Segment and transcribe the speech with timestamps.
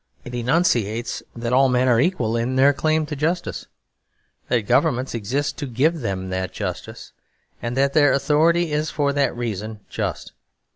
[0.23, 3.67] It enunciates that all men are equal in their claim to justice,
[4.47, 7.13] that governments exist to give them that justice,
[7.61, 10.31] and that their authority is for that reason just.